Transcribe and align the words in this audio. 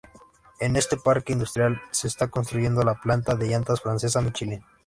En 0.59 0.77
este 0.77 0.97
parque 0.97 1.31
industrial, 1.33 1.79
se 1.91 2.07
está 2.07 2.27
construyendo 2.31 2.81
la 2.81 2.99
planta 2.99 3.35
de 3.35 3.49
llantas 3.49 3.81
francesa 3.81 4.19
Michelin. 4.19 4.63